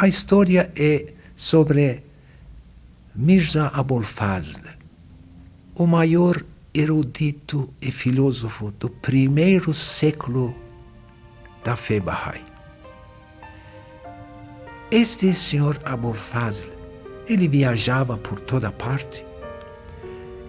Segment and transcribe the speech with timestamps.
[0.00, 2.04] A história é sobre
[3.12, 4.62] Mirza Abul Fazl,
[5.74, 6.40] o maior
[6.72, 10.54] erudito e filósofo do primeiro século
[11.64, 12.44] da fé Bahá'í.
[14.88, 16.68] Este senhor Abul Fazl,
[17.26, 19.26] ele viajava por toda parte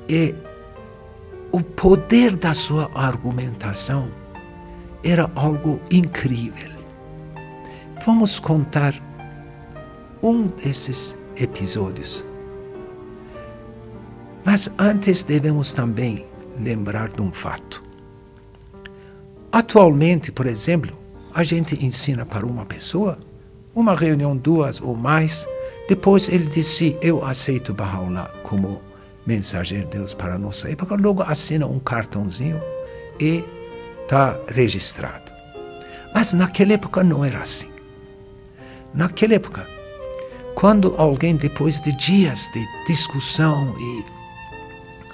[0.08, 0.36] e
[1.52, 4.12] o poder da sua argumentação
[5.04, 6.70] era algo incrível.
[8.06, 9.09] Vamos contar
[10.22, 12.26] um desses episódios.
[14.44, 16.26] Mas antes devemos também
[16.60, 17.84] lembrar de um fato.
[19.52, 20.98] Atualmente, por exemplo,
[21.34, 23.18] a gente ensina para uma pessoa,
[23.74, 25.48] uma reunião, duas ou mais,
[25.88, 28.82] depois ele diz: Eu aceito Baha'u'llah como
[29.26, 32.62] mensageiro de Deus para a nossa época, logo assina um cartãozinho
[33.20, 33.44] e
[34.04, 35.32] está registrado.
[36.14, 37.70] Mas naquela época não era assim.
[38.94, 39.68] Naquela época,
[40.60, 44.06] quando alguém, depois de dias de discussão e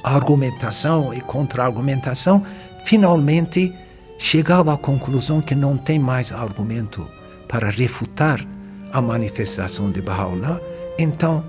[0.04, 2.44] argumentação e contra-argumentação,
[2.84, 3.72] finalmente
[4.18, 7.08] chegava à conclusão que não tem mais argumento
[7.48, 8.44] para refutar
[8.92, 10.60] a manifestação de Baha'u'llah,
[10.98, 11.46] então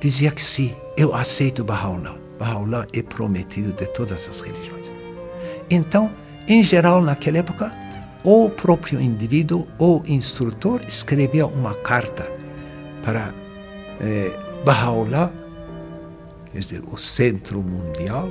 [0.00, 2.16] dizia que sim, eu aceito Baha'u'llah.
[2.38, 4.94] Baha'u'llah é prometido de todas as religiões.
[5.68, 6.10] Então,
[6.48, 7.76] em geral, naquela época,
[8.24, 12.35] o próprio indivíduo ou instrutor escrevia uma carta
[13.06, 13.32] para
[14.00, 15.30] eh, Baha'u'llah,
[16.50, 18.28] quer dizer, o centro mundial.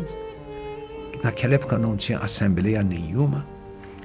[1.23, 3.45] Naquela época não tinha assembleia nenhuma.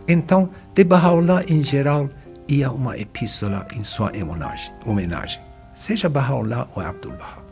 [0.06, 2.08] Então, de Baha'u'llah, em geral,
[2.46, 4.12] ia uma epístola em sua
[4.86, 5.42] homenagem,
[5.74, 7.42] seja Baha'u'llah ou Abdul Baha.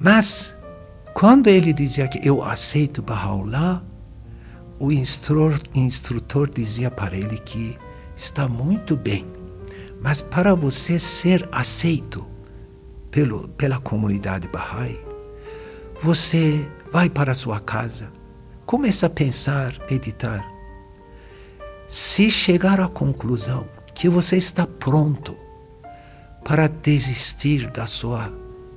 [0.00, 0.56] Mas,
[1.12, 3.82] quando ele dizia que eu aceito Baha'u'llah,
[4.80, 7.78] o instrutor, instrutor dizia para ele que
[8.16, 9.43] está muito bem,
[10.04, 12.28] mas para você ser aceito
[13.10, 15.00] pelo, pela comunidade Bahá'í,
[16.02, 18.12] você vai para a sua casa,
[18.66, 20.44] começa a pensar, meditar.
[21.88, 25.34] Se chegar à conclusão que você está pronto
[26.44, 28.30] para desistir da sua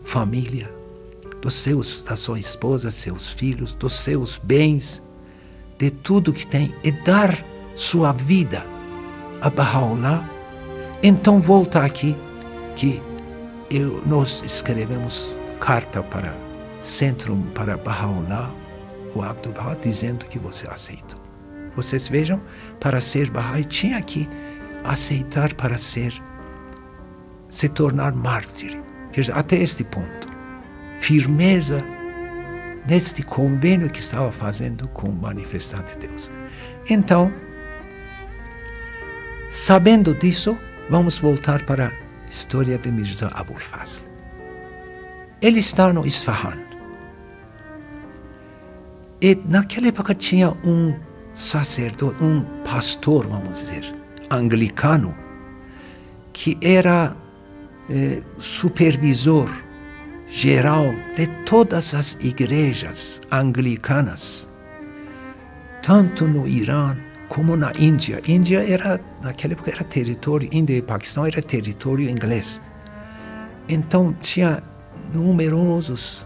[0.04, 0.74] família,
[1.42, 5.04] dos seus, da sua esposa, seus filhos, dos seus bens,
[5.78, 7.38] de tudo que tem e dar
[7.76, 8.66] sua vida
[9.42, 10.37] a Baha'u'llah,
[11.02, 12.18] então volta aqui
[12.76, 13.02] que
[13.70, 16.36] eu, nós escrevemos carta para
[16.80, 18.54] Centro para Baha'u'llah,
[19.16, 21.18] o Abdul Baha, dizendo que você aceita.
[21.76, 22.42] Vocês vejam,
[22.80, 24.28] para ser Baha'i tinha que
[24.84, 26.14] aceitar para ser,
[27.50, 28.80] se tornar mártir.
[29.12, 30.28] Quer dizer, até este ponto.
[31.00, 31.84] Firmeza
[32.88, 36.32] neste convênio que estava fazendo com o manifestante de Deus.
[36.90, 37.34] Então,
[39.50, 40.58] sabendo disso,
[40.90, 44.04] vamos voltar para a história de Mirza Abul Fazl.
[45.42, 46.58] Ele está no Isfahan.
[49.22, 50.98] E naquela época tinha um
[51.34, 53.96] sacerdote, um pastor, vamos dizer,
[54.30, 55.16] anglicano,
[56.34, 57.16] que era
[57.90, 59.50] eh, supervisor
[60.28, 64.48] geral de todas as igrejas anglicanas,
[65.82, 66.98] tanto no Irã
[67.30, 68.22] como na Índia.
[68.28, 72.62] Índia era, naquela época, era território, Índia e Paquistão era território inglês.
[73.68, 74.64] Então tinha
[75.14, 76.26] numerosos,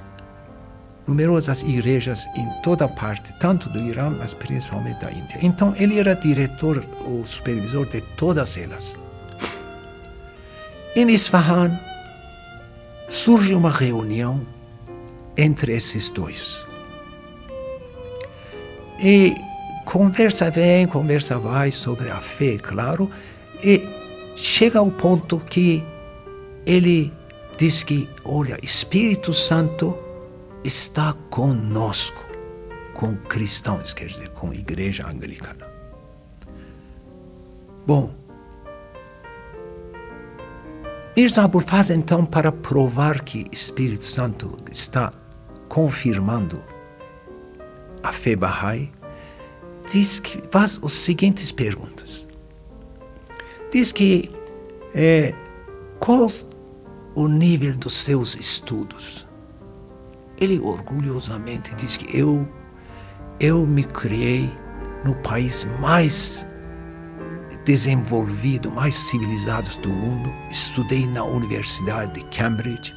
[1.07, 5.39] numerosas igrejas em toda parte, tanto do Irã, mas principalmente da Índia.
[5.41, 8.95] Então ele era diretor ou supervisor de todas elas.
[10.95, 11.79] Em Isfahan,
[13.09, 14.45] surge uma reunião
[15.37, 16.65] entre esses dois.
[18.99, 19.35] E
[19.91, 23.11] conversa vem, conversa vai sobre a fé, claro,
[23.61, 23.85] e
[24.37, 25.83] chega ao ponto que
[26.65, 27.11] ele
[27.57, 29.99] diz que, olha, Espírito Santo
[30.63, 32.25] está conosco,
[32.93, 35.67] com cristãos, quer dizer, com igreja anglicana.
[37.85, 38.13] Bom,
[41.17, 45.11] Mirza Abul faz então para provar que Espírito Santo está
[45.67, 46.63] confirmando
[48.01, 49.00] a fé Bahá'í,
[49.91, 52.27] diz que faz as seguintes perguntas.
[53.71, 54.31] Diz que
[54.93, 55.33] é,
[55.99, 56.31] qual
[57.15, 59.27] o nível dos seus estudos?
[60.39, 62.47] Ele orgulhosamente diz que eu
[63.39, 64.49] eu me criei
[65.03, 66.45] no país mais
[67.65, 70.31] desenvolvido, mais civilizados do mundo.
[70.51, 72.93] Estudei na Universidade de Cambridge,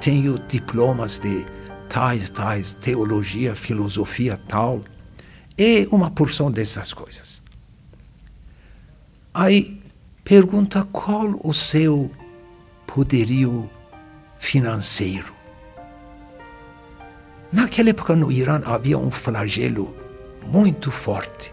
[0.00, 1.46] tenho diplomas de
[1.88, 4.82] tais, tais, teologia, filosofia, tal,
[5.58, 7.42] e uma porção dessas coisas.
[9.32, 9.76] Aí
[10.26, 12.10] Pergunta qual o seu
[12.84, 13.70] poderio
[14.40, 15.32] financeiro.
[17.52, 19.96] Naquela época no Irã havia um flagelo
[20.52, 21.52] muito forte.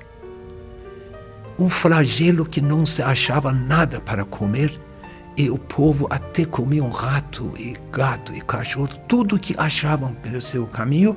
[1.59, 4.81] Um flagelo que não se achava nada para comer
[5.37, 10.41] e o povo até comia um rato e gato e cachorro, tudo que achavam pelo
[10.41, 11.15] seu caminho.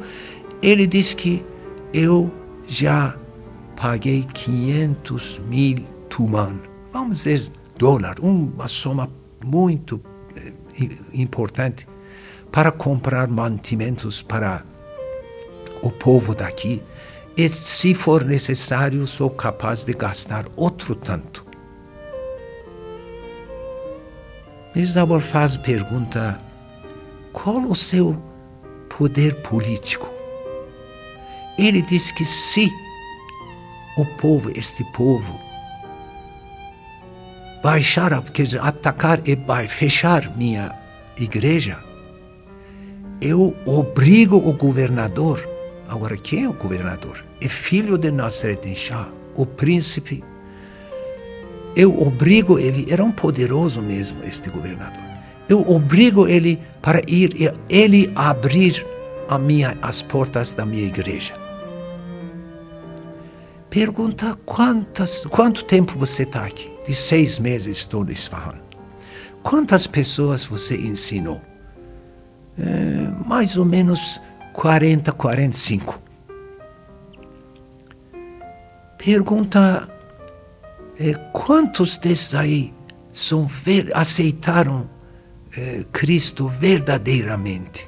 [0.63, 1.43] Ele disse que
[1.91, 2.31] eu
[2.67, 3.17] já
[3.77, 6.61] paguei 500 mil tuman,
[6.93, 9.09] vamos dizer dólar, uma soma
[9.45, 10.01] muito
[10.35, 10.53] eh,
[11.15, 11.87] importante
[12.51, 14.65] para comprar mantimentos para
[15.83, 16.83] o povo daqui.
[17.37, 21.45] E se for necessário, sou capaz de gastar outro tanto.
[24.75, 26.41] Mirzabor faz pergunta:
[27.33, 28.17] qual o seu
[28.89, 30.16] poder político?
[31.59, 32.71] Ele diz que se
[33.97, 35.41] o povo, este povo,
[37.63, 39.37] baixar, quer dizer, atacar e
[39.69, 40.73] fechar minha
[41.19, 41.79] igreja,
[43.21, 45.49] eu obrigo o governador.
[45.89, 47.25] Agora, quem é o governador?
[47.41, 50.23] É filho de Nasreddin Shah, o príncipe.
[51.75, 55.03] Eu obrigo ele, era um poderoso mesmo este governador.
[55.49, 58.85] Eu obrigo ele para ir ele abrir
[59.29, 61.46] a minha, as portas da minha igreja.
[63.77, 66.73] Pergunta quantas, quanto tempo você está aqui?
[66.87, 68.59] De seis meses estou no Isfahan.
[69.43, 71.43] Quantas pessoas você ensinou?
[72.59, 74.19] É, mais ou menos
[74.55, 76.01] 40, 45.
[78.97, 79.87] Pergunta
[80.99, 82.73] é, quantos desses aí
[83.13, 83.47] são
[83.93, 84.89] aceitaram
[85.55, 87.87] é, Cristo verdadeiramente?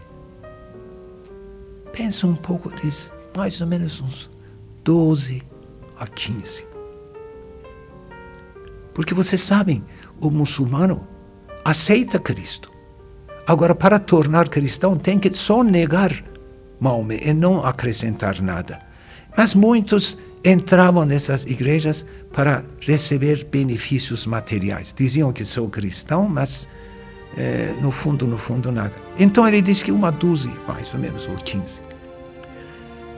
[1.92, 4.30] Pensa um pouco disso, mais ou menos uns
[4.84, 5.48] 12
[5.98, 6.66] a 15.
[8.94, 9.84] Porque vocês sabem,
[10.20, 11.06] o muçulmano
[11.64, 12.70] aceita Cristo.
[13.46, 16.12] Agora, para tornar cristão, tem que só negar
[16.80, 18.78] Maomé e não acrescentar nada.
[19.36, 24.94] Mas muitos entravam nessas igrejas para receber benefícios materiais.
[24.96, 26.68] Diziam que sou cristão, mas
[27.36, 28.94] é, no fundo, no fundo, nada.
[29.18, 31.80] Então ele diz que uma dúzia, mais ou menos, ou 15.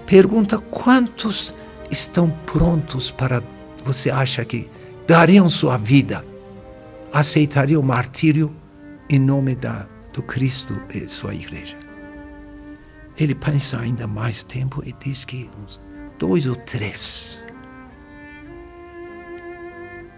[0.07, 1.55] Pergunta quantos
[1.91, 3.43] estão prontos para.
[3.85, 4.69] Você acha que
[5.07, 6.25] dariam sua vida,
[7.13, 8.53] aceitariam o martírio
[9.09, 11.77] em nome da, do Cristo e sua igreja?
[13.19, 15.81] Ele pensa ainda mais tempo e diz que uns
[16.19, 17.43] dois ou três.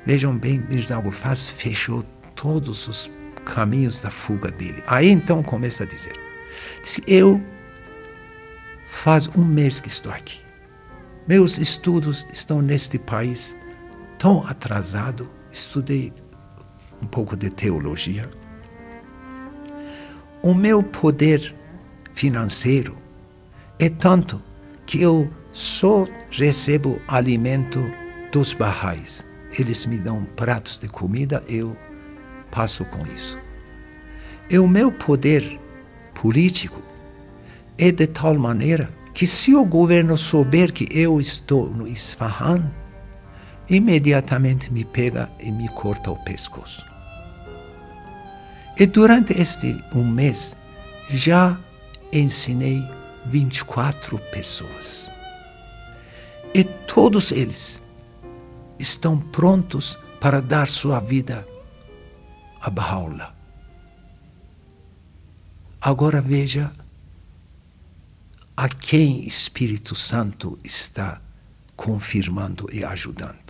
[0.05, 2.03] Vejam bem, Mirza Abulfaz fechou
[2.35, 3.11] todos os
[3.45, 4.83] caminhos da fuga dele.
[4.87, 6.15] Aí então começa a dizer:
[6.83, 7.41] diz, Eu
[8.87, 10.41] faz um mês que estou aqui.
[11.27, 13.57] Meus estudos estão neste país
[14.19, 15.31] tão atrasado.
[15.53, 16.13] Estudei
[17.01, 18.29] um pouco de teologia.
[20.43, 21.55] O meu poder
[22.13, 22.99] financeiro
[23.79, 24.43] é tanto
[24.85, 27.89] que eu só recebo alimento
[28.33, 29.25] dos barrais.
[29.57, 31.77] Eles me dão pratos de comida, eu
[32.51, 33.39] passo com isso.
[34.51, 35.61] E o meu poder
[36.15, 36.83] político
[37.79, 42.73] é de tal maneira que se o governo souber que eu estou no Isfahan,
[43.69, 46.85] imediatamente me pega e me corta o pescoço.
[48.79, 50.56] E durante este um mês
[51.08, 51.58] já
[52.13, 52.82] ensinei
[53.27, 55.13] 24 pessoas.
[56.55, 57.82] E todos eles
[58.79, 61.46] estão prontos para dar sua vida
[62.60, 63.32] a Bahá'u'lláh.
[65.81, 66.72] Agora veja
[68.56, 71.21] a quem Espírito Santo está
[71.75, 73.42] confirmando e ajudando.